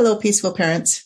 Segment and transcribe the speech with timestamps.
[0.00, 1.04] Hello, peaceful parents.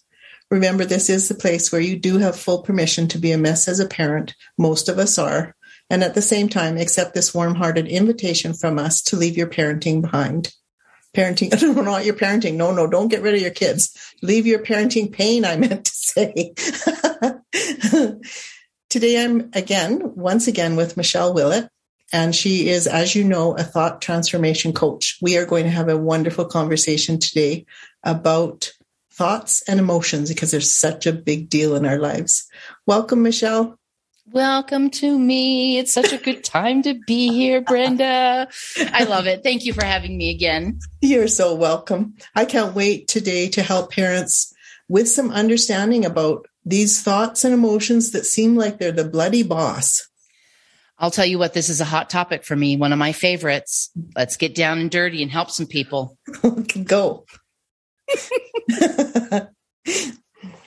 [0.52, 3.66] Remember, this is the place where you do have full permission to be a mess
[3.66, 4.36] as a parent.
[4.56, 5.56] Most of us are.
[5.90, 9.48] And at the same time, accept this warm hearted invitation from us to leave your
[9.48, 10.54] parenting behind.
[11.12, 12.54] Parenting, no, not your parenting.
[12.54, 14.14] No, no, don't get rid of your kids.
[14.22, 16.54] Leave your parenting pain, I meant to say.
[18.90, 21.68] Today, I'm again, once again, with Michelle Willett,
[22.12, 25.18] and she is, as you know, a thought transformation coach.
[25.20, 27.66] We are going to have a wonderful conversation today
[28.04, 28.70] about
[29.16, 32.46] thoughts and emotions because they're such a big deal in our lives.
[32.86, 33.78] Welcome, Michelle.
[34.32, 35.78] Welcome to me.
[35.78, 38.48] It's such a good time to be here, Brenda.
[38.78, 39.42] I love it.
[39.42, 40.78] Thank you for having me again.
[41.02, 42.14] You're so welcome.
[42.34, 44.52] I can't wait today to help parents
[44.88, 50.08] with some understanding about these thoughts and emotions that seem like they're the bloody boss.
[50.98, 53.90] I'll tell you what, this is a hot topic for me, one of my favorites.
[54.16, 56.16] Let's get down and dirty and help some people.
[56.84, 57.26] Go.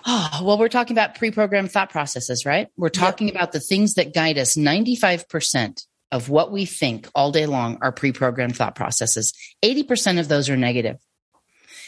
[0.07, 2.67] Oh, well, we're talking about pre programmed thought processes, right?
[2.77, 3.35] We're talking yep.
[3.35, 4.55] about the things that guide us.
[4.55, 9.33] 95% of what we think all day long are pre programmed thought processes.
[9.63, 10.97] 80% of those are negative.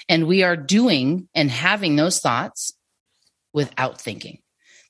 [0.07, 2.73] And we are doing and having those thoughts
[3.53, 4.39] without thinking.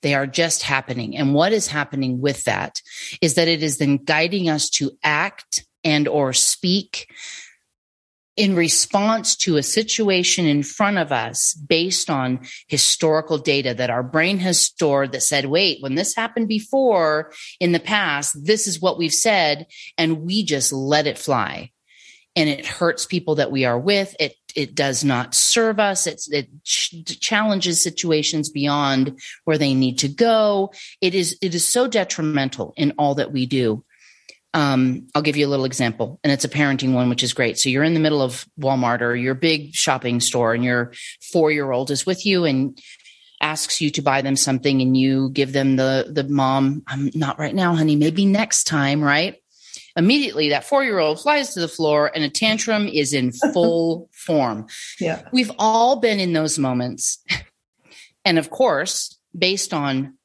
[0.01, 1.17] They are just happening.
[1.17, 2.81] And what is happening with that
[3.21, 7.11] is that it is then guiding us to act and or speak
[8.39, 12.39] in response to a situation in front of us based on
[12.69, 17.73] historical data that our brain has stored that said, wait, when this happened before in
[17.73, 19.67] the past, this is what we've said.
[19.97, 21.71] And we just let it fly.
[22.33, 24.15] And it hurts people that we are with.
[24.21, 26.07] It, it does not serve us.
[26.07, 30.71] It's, it ch- challenges situations beyond where they need to go.
[31.01, 33.83] It is, it is so detrimental in all that we do.
[34.53, 37.59] Um, I'll give you a little example, and it's a parenting one, which is great.
[37.59, 40.93] So you're in the middle of Walmart or your big shopping store, and your
[41.31, 42.79] four year old is with you and
[43.41, 47.37] asks you to buy them something, and you give them the the mom, I'm not
[47.37, 49.35] right now, honey, maybe next time, right?
[49.95, 54.09] Immediately, that four year old flies to the floor, and a tantrum is in full
[54.13, 54.65] form.
[54.99, 57.23] Yeah, we've all been in those moments,
[58.25, 60.17] and of course, based on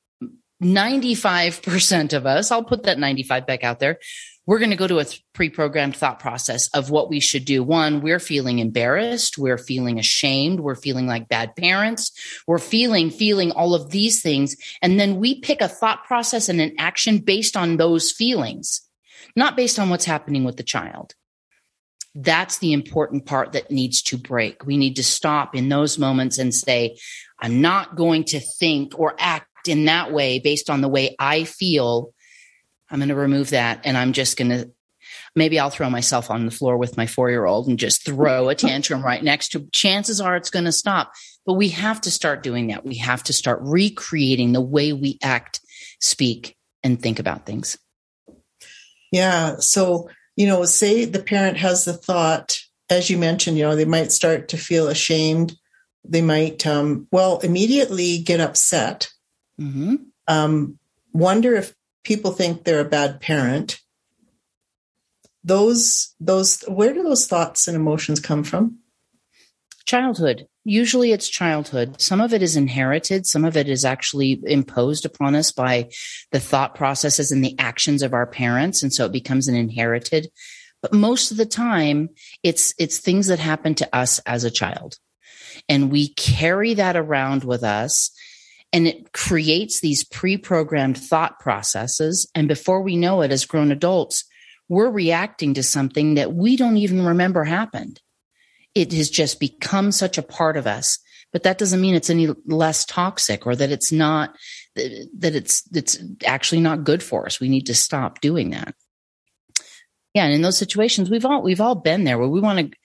[0.62, 3.98] 95% of us, I'll put that 95 back out there.
[4.46, 7.62] We're going to go to a pre programmed thought process of what we should do.
[7.62, 9.38] One, we're feeling embarrassed.
[9.38, 10.60] We're feeling ashamed.
[10.60, 12.12] We're feeling like bad parents.
[12.46, 14.56] We're feeling, feeling all of these things.
[14.82, 18.82] And then we pick a thought process and an action based on those feelings,
[19.34, 21.14] not based on what's happening with the child.
[22.14, 24.66] That's the important part that needs to break.
[24.66, 26.98] We need to stop in those moments and say,
[27.40, 31.44] I'm not going to think or act in that way based on the way I
[31.44, 32.12] feel,
[32.90, 34.70] I'm going to remove that and I'm just going to
[35.34, 38.48] maybe I'll throw myself on the floor with my four year old and just throw
[38.48, 41.12] a tantrum right next to chances are it's going to stop.
[41.46, 42.84] But we have to start doing that.
[42.84, 45.60] We have to start recreating the way we act,
[46.00, 47.76] speak, and think about things.
[49.12, 49.56] Yeah.
[49.58, 52.58] So, you know, say the parent has the thought,
[52.90, 55.54] as you mentioned, you know, they might start to feel ashamed.
[56.04, 59.08] They might, um, well, immediately get upset
[59.60, 59.96] Mm-hmm.
[60.26, 60.78] Um,
[61.12, 63.80] wonder if people think they're a bad parent.
[65.42, 68.78] Those, those, where do those thoughts and emotions come from?
[69.84, 70.46] Childhood.
[70.64, 72.00] Usually it's childhood.
[72.00, 73.26] Some of it is inherited.
[73.26, 75.90] Some of it is actually imposed upon us by
[76.32, 78.82] the thought processes and the actions of our parents.
[78.82, 80.30] And so it becomes an inherited.
[80.80, 82.08] But most of the time,
[82.42, 84.98] it's, it's things that happen to us as a child.
[85.68, 88.10] And we carry that around with us
[88.74, 92.28] and it creates these pre-programmed thought processes.
[92.34, 94.24] And before we know it as grown adults
[94.68, 98.00] we're reacting to something that we don't even remember happened.
[98.74, 100.98] It has just become such a part of us.
[101.32, 104.36] But that doesn't mean it's any less toxic or that it's not
[104.76, 107.40] that it's it's actually not good for us.
[107.40, 108.74] We need to stop doing that.
[110.14, 112.78] Yeah and in those situations we've all we've all been there where we want to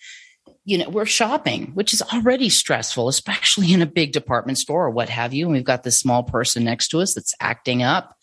[0.69, 4.91] you know we're shopping which is already stressful especially in a big department store or
[4.91, 5.45] what have you.
[5.45, 8.15] And we've got this small person next to us that's acting up.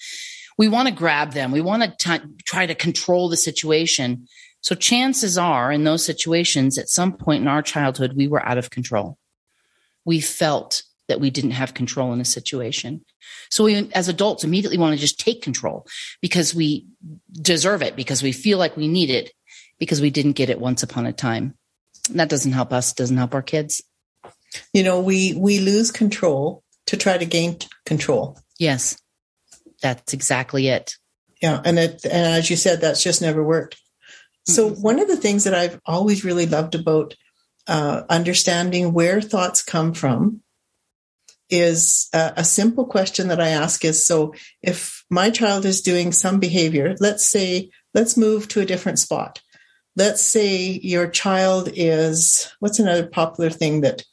[0.57, 1.51] We want to grab them.
[1.51, 4.27] We want to try to control the situation.
[4.61, 8.59] So chances are in those situations at some point in our childhood we were out
[8.59, 9.19] of control.
[10.05, 13.05] We felt that we didn't have control in a situation.
[13.51, 15.87] So we, as adults, immediately want to just take control
[16.21, 16.87] because we
[17.33, 19.33] deserve it, because we feel like we need it,
[19.79, 21.55] because we didn't get it once upon a time.
[22.11, 23.83] That doesn't help us, doesn't help our kids.
[24.73, 28.39] You know, we we lose control to try to gain control.
[28.59, 29.01] Yes.
[29.83, 30.97] That's exactly it.
[31.43, 33.77] Yeah, and it and as you said that's just never worked.
[34.47, 34.83] So mm-hmm.
[34.83, 37.15] one of the things that I've always really loved about
[37.67, 40.43] uh, understanding where thoughts come from
[41.51, 46.11] is a, a, simple question that I ask is so if my child is doing
[46.13, 49.41] some behavior, let's say, let's move to a different spot.
[49.97, 54.05] Let's say your child is, what's another popular thing that,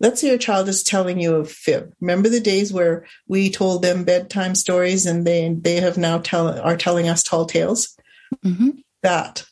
[0.00, 1.92] let's say your child is telling you a fib.
[2.00, 6.60] Remember the days where we told them bedtime stories and they, they have now tell,
[6.60, 7.96] are telling us tall tales?
[8.44, 8.70] Mm-hmm.
[9.02, 9.44] That.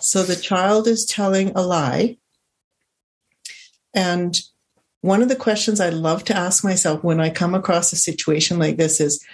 [0.00, 2.18] So the child is telling a lie
[3.96, 4.38] and
[5.00, 8.58] one of the questions I love to ask myself when I come across a situation
[8.58, 9.24] like this is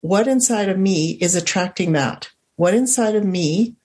[0.00, 2.30] what inside of me is attracting that?
[2.56, 3.76] What inside of me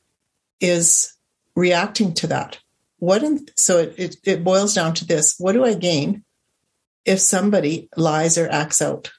[0.62, 1.14] is
[1.56, 2.60] reacting to that?
[2.98, 6.24] What in, so it, it, it boils down to this what do I gain
[7.06, 9.12] if somebody lies or acts out?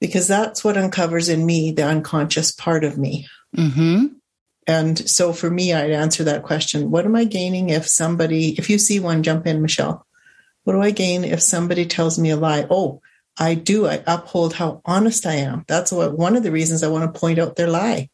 [0.00, 3.26] Because that's what uncovers in me the unconscious part of me.
[3.56, 4.06] Mm-hmm.
[4.66, 8.68] And so for me, I'd answer that question What am I gaining if somebody, if
[8.68, 10.06] you see one, jump in, Michelle.
[10.64, 12.66] What do I gain if somebody tells me a lie?
[12.68, 13.00] Oh,
[13.38, 13.86] I do.
[13.86, 15.64] I uphold how honest I am.
[15.66, 18.10] That's what one of the reasons I want to point out their lie.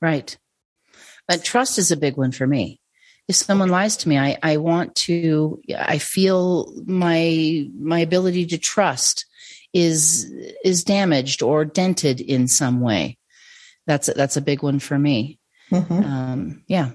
[0.00, 0.38] Right.
[1.28, 2.80] But trust is a big one for me.
[3.28, 8.58] If someone lies to me, I, I want to, I feel my, my ability to
[8.58, 9.26] trust
[9.72, 10.30] is,
[10.64, 13.18] is damaged or dented in some way.
[13.86, 15.38] That's, a, that's a big one for me.
[15.70, 16.04] Mm-hmm.
[16.04, 16.90] Um, yeah.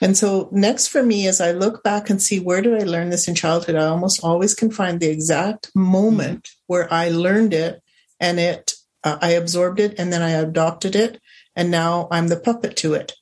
[0.00, 3.10] And so next for me, as I look back and see where did I learn
[3.10, 6.64] this in childhood, I almost always can find the exact moment mm-hmm.
[6.66, 7.82] where I learned it
[8.18, 8.72] and it,
[9.04, 11.20] uh, I absorbed it and then I adopted it.
[11.58, 13.12] And now I'm the puppet to it.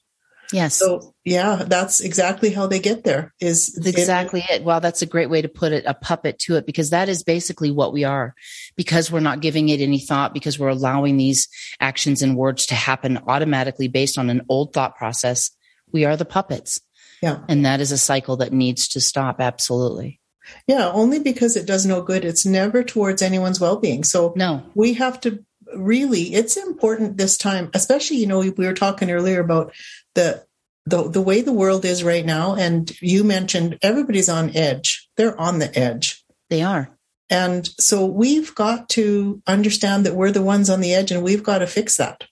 [0.52, 0.76] Yes.
[0.76, 3.34] So yeah, that's exactly how they get there.
[3.40, 4.64] Is that's exactly it, it.
[4.64, 7.24] Well, that's a great way to put it, a puppet to it, because that is
[7.24, 8.34] basically what we are.
[8.76, 11.48] Because we're not giving it any thought, because we're allowing these
[11.80, 15.50] actions and words to happen automatically based on an old thought process.
[15.90, 16.80] We are the puppets.
[17.22, 17.38] Yeah.
[17.48, 19.40] And that is a cycle that needs to stop.
[19.40, 20.20] Absolutely.
[20.68, 22.24] Yeah, only because it does no good.
[22.24, 24.04] It's never towards anyone's well-being.
[24.04, 25.44] So no, we have to
[25.74, 29.72] really it's important this time especially you know we were talking earlier about
[30.14, 30.46] the
[30.86, 35.08] the the way the world is right now and you mentioned everybody's on edge.
[35.16, 36.24] They're on the edge.
[36.48, 36.96] They are.
[37.28, 41.42] And so we've got to understand that we're the ones on the edge and we've
[41.42, 42.24] got to fix that.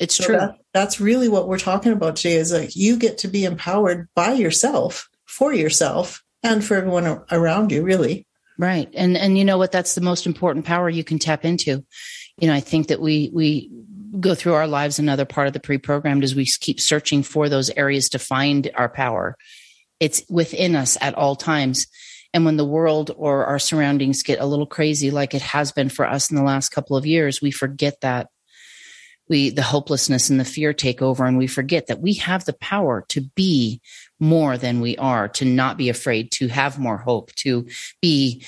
[0.00, 0.36] It's so true.
[0.36, 4.08] that, that's really what we're talking about today is like you get to be empowered
[4.16, 8.26] by yourself for yourself and for everyone around you really.
[8.58, 8.90] Right.
[8.94, 9.72] And and you know what?
[9.72, 11.84] That's the most important power you can tap into
[12.40, 13.70] you know i think that we we
[14.18, 17.70] go through our lives another part of the pre-programmed is we keep searching for those
[17.70, 19.36] areas to find our power.
[20.00, 21.86] It's within us at all times.
[22.32, 25.88] And when the world or our surroundings get a little crazy like it has been
[25.88, 28.28] for us in the last couple of years we forget that
[29.30, 32.52] we the hopelessness and the fear take over and we forget that we have the
[32.52, 33.80] power to be
[34.18, 37.66] more than we are to not be afraid to have more hope to
[38.02, 38.44] be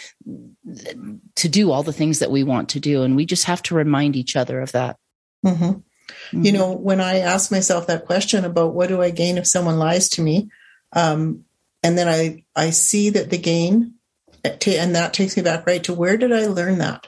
[1.37, 3.75] to do all the things that we want to do and we just have to
[3.75, 4.99] remind each other of that
[5.45, 5.65] Mm-hmm.
[5.65, 6.45] Mm-hmm.
[6.45, 9.79] You know, when I ask myself that question about what do I gain if someone
[9.79, 10.51] lies to me,
[10.93, 11.45] um,
[11.83, 13.95] and then I I see that the gain,
[14.45, 17.07] and that takes me back right to where did I learn that?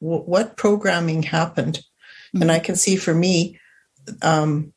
[0.00, 1.80] What programming happened?
[2.34, 2.42] Mm-hmm.
[2.42, 3.58] And I can see for me,
[4.22, 4.72] um,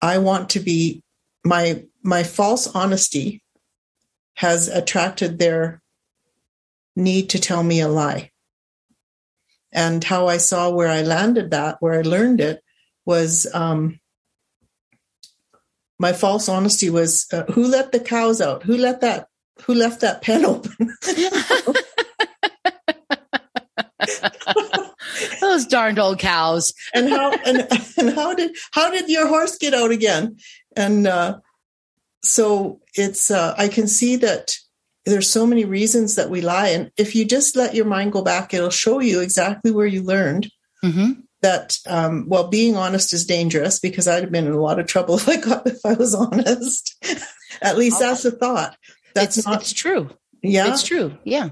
[0.00, 1.02] I want to be
[1.44, 3.42] my my false honesty
[4.34, 5.82] has attracted their
[6.94, 8.30] need to tell me a lie.
[9.72, 12.62] And how I saw where I landed that, where I learned it,
[13.04, 14.00] was um,
[15.98, 18.62] my false honesty was uh, who let the cows out?
[18.62, 19.28] Who let that?
[19.64, 20.96] Who left that pen open?
[25.40, 26.72] Those darned old cows.
[26.94, 27.68] and how and,
[27.98, 30.36] and how did how did your horse get out again?
[30.76, 31.38] And uh,
[32.22, 34.56] so it's uh, I can see that
[35.04, 36.68] there's so many reasons that we lie.
[36.68, 40.02] And if you just let your mind go back, it'll show you exactly where you
[40.02, 40.48] learned
[40.84, 41.20] Mm-hmm.
[41.40, 44.86] that, um, well, being honest is dangerous because I'd have been in a lot of
[44.86, 46.94] trouble if I got, if I was honest.
[47.62, 48.76] At least that's a thought.
[49.14, 50.10] That's it's, not, it's true.
[50.42, 50.70] yeah.
[50.70, 51.16] It's true.
[51.24, 51.50] Yeah.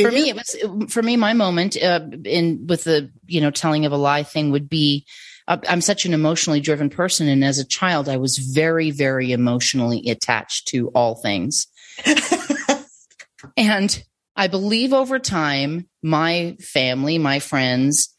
[0.00, 1.16] For me, it was for me.
[1.16, 5.06] My moment uh, in with the you know telling of a lie thing would be.
[5.46, 9.30] Uh, I'm such an emotionally driven person, and as a child, I was very, very
[9.30, 11.66] emotionally attached to all things.
[13.56, 14.02] And
[14.36, 18.10] I believe over time, my family, my friends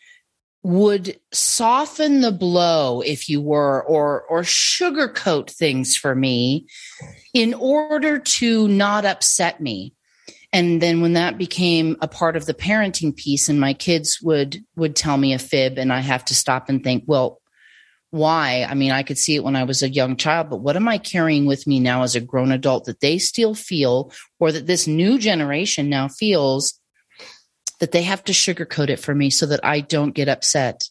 [0.64, 6.68] would soften the blow, if you were, or, or sugarcoat things for me
[7.34, 9.94] in order to not upset me.
[10.56, 14.64] And then when that became a part of the parenting piece and my kids would,
[14.78, 17.42] would tell me a fib and I have to stop and think, well,
[18.12, 18.64] why?
[18.64, 20.88] I mean, I could see it when I was a young child, but what am
[20.88, 24.66] I carrying with me now as a grown adult that they still feel or that
[24.66, 26.80] this new generation now feels
[27.82, 30.86] that they have to sugarcoat it for me so that I don't get upset?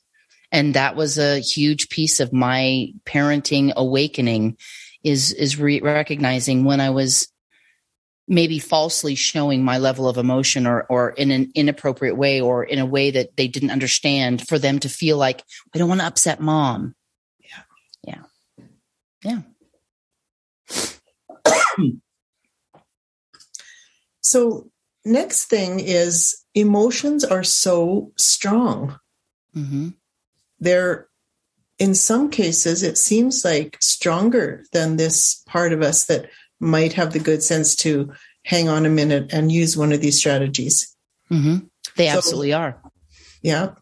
[0.52, 4.58] And that was a huge piece of my parenting awakening
[5.02, 7.28] is, is re- recognizing when I was
[8.26, 12.78] maybe falsely showing my level of emotion or, or in an inappropriate way or in
[12.78, 15.42] a way that they didn't understand for them to feel like,
[15.74, 16.94] I don't want to upset mom.
[18.04, 18.22] Yeah.
[19.24, 19.40] Yeah.
[21.46, 21.82] Yeah.
[24.20, 24.70] so,
[25.04, 28.98] next thing is emotions are so strong.
[29.54, 29.90] Mm-hmm.
[30.60, 31.08] They're,
[31.78, 37.12] in some cases, it seems like stronger than this part of us that might have
[37.12, 38.12] the good sense to
[38.44, 40.94] hang on a minute and use one of these strategies.
[41.30, 41.66] Mm-hmm.
[41.96, 42.80] They So- absolutely are.
[43.42, 43.74] Yeah.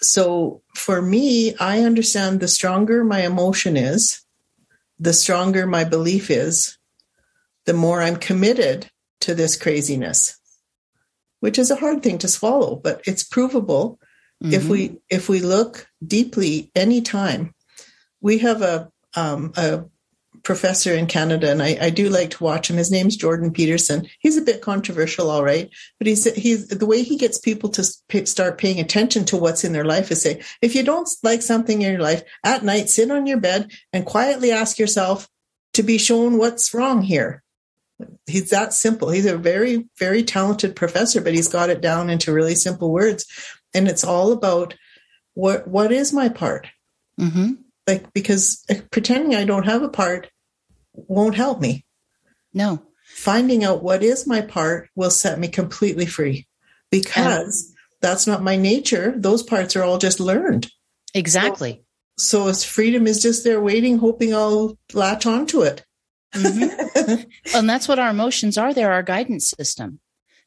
[0.00, 4.20] So for me, I understand the stronger my emotion is,
[4.98, 6.76] the stronger my belief is,
[7.66, 8.90] the more I'm committed
[9.20, 10.38] to this craziness,
[11.40, 13.98] which is a hard thing to swallow, but it's provable
[14.40, 14.68] if Mhm.
[14.68, 17.52] we if we look deeply anytime
[18.20, 19.82] we have a um, a
[20.48, 22.78] professor in canada and I, I do like to watch him.
[22.78, 24.08] His name's jordan peterson.
[24.18, 27.84] He's a bit controversial all right but he's he's the way he gets people to
[27.84, 31.42] sp- start paying attention to what's in their life is say if you don't like
[31.42, 35.28] something in your life at night sit on your bed and quietly ask yourself
[35.74, 37.42] to be shown what's wrong here.
[38.26, 39.10] He's that simple.
[39.10, 43.26] He's a very very talented professor but he's got it down into really simple words.
[43.74, 44.74] And it's all about
[45.34, 46.64] what what is my part?
[47.20, 47.58] Mhm.
[47.86, 50.22] like because pretending i don't have a part
[51.06, 51.84] won't help me.
[52.54, 52.82] No.
[53.14, 56.46] finding out what is my part will set me completely free
[56.90, 59.14] because that's not my nature.
[59.16, 60.68] Those parts are all just learned.
[61.14, 61.82] Exactly.
[62.18, 65.84] so it's freedom is just there waiting hoping i'll latch onto it.
[66.34, 67.26] Mhm.
[67.54, 68.74] and that's what our emotions are.
[68.74, 70.00] They're our guidance system.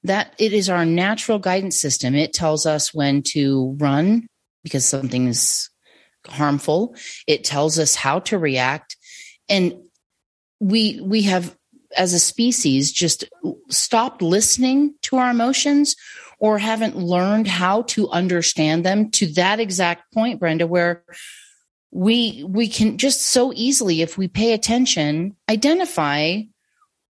[0.03, 2.13] That it is our natural guidance system.
[2.15, 4.27] It tells us when to run
[4.63, 5.70] because something is
[6.27, 6.96] harmful.
[7.27, 8.96] It tells us how to react.
[9.50, 9.74] And
[10.62, 11.58] we we have
[11.98, 13.25] as a species just
[13.70, 15.96] stopped listening to our emotions
[16.39, 21.03] or haven't learned how to understand them to that exact point brenda where
[21.91, 26.39] we we can just so easily if we pay attention identify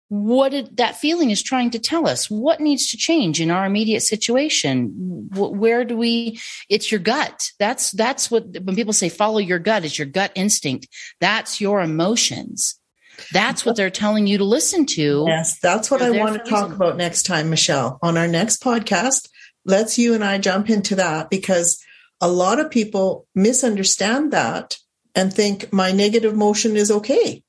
[0.07, 2.29] what it, that feeling is trying to tell us.
[2.29, 5.29] What needs to change in our immediate situation?
[5.33, 7.49] Where do we it's your gut.
[7.59, 10.89] That's that's what when people say follow your gut it's your gut instinct.
[11.21, 12.80] That's your emotions
[13.31, 16.63] that's what they're telling you to listen to Yes, that's what I want to talk
[16.69, 16.75] reason.
[16.75, 17.99] about next time, Michelle.
[18.01, 19.27] On our next podcast,
[19.65, 21.81] let's you and I jump into that because
[22.19, 24.77] a lot of people misunderstand that
[25.15, 27.43] and think my negative motion is okay.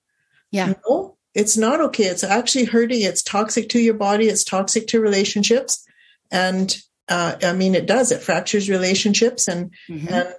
[0.51, 2.05] yeah No, it's not okay.
[2.05, 3.03] It's actually hurting.
[3.03, 4.27] It's toxic to your body.
[4.29, 5.85] It's toxic to relationships.
[6.31, 6.77] And
[7.09, 8.13] uh, I mean, it does.
[8.13, 9.49] It fractures relationships.
[9.49, 10.11] And Mhm.
[10.11, 10.35] and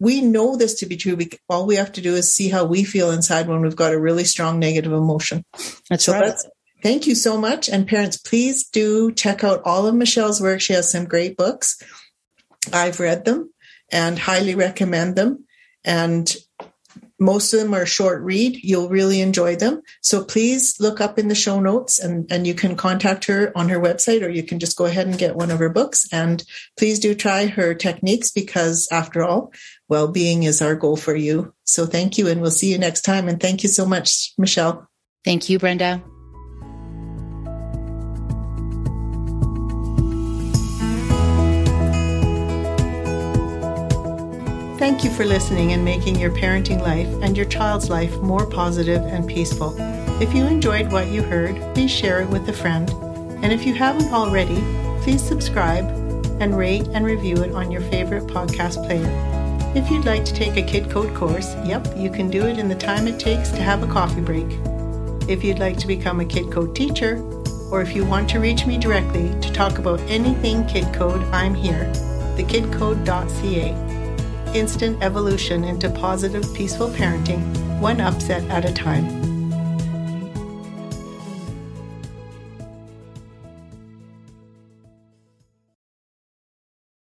[0.00, 1.16] we know this to be true.
[1.16, 3.94] Because all we have to do is see how we feel inside when we've got
[3.94, 5.44] a really strong negative emotion.
[5.88, 6.46] that's So right that's
[6.82, 7.68] thank you so much.
[7.68, 10.60] And parents, please do check out all of Michelle's work.
[10.60, 11.80] She has some great books.
[12.72, 13.52] I've read them
[13.92, 15.44] and highly recommend them.
[15.84, 16.34] And
[17.20, 18.56] most of them are short read.
[18.62, 19.82] You'll really enjoy them.
[20.00, 23.68] So please look up in the show notes and, and you can contact her on
[23.68, 26.08] her website or you can just go ahead and get one of her books.
[26.12, 26.42] And
[26.78, 29.52] please do try her techniques because after all,
[29.88, 31.52] well-being is our goal for you.
[31.64, 32.26] So thank you.
[32.28, 33.28] And we'll see you next time.
[33.28, 34.88] And thank you so much, Michelle.
[35.24, 36.02] thank you brenda
[44.80, 49.02] Thank you for listening and making your parenting life and your child's life more positive
[49.02, 49.74] and peaceful.
[50.22, 52.88] If you enjoyed what you heard, please share it with a friend.
[53.44, 54.64] And if you haven't already,
[55.02, 55.84] please subscribe
[56.40, 59.04] and rate and review it on your favorite podcast player.
[59.76, 62.66] If you'd like to take a Kid Code course, yep, you can do it in
[62.66, 64.48] the time it takes to have a coffee break.
[65.28, 67.18] If you'd like to become a Kid Code teacher,
[67.70, 71.54] or if you want to reach me directly to talk about anything Kid Code, I'm
[71.54, 71.92] here.
[72.38, 73.99] thekidcode.ca.
[74.52, 77.40] Instant evolution into positive, peaceful parenting,
[77.78, 79.29] one upset at a time.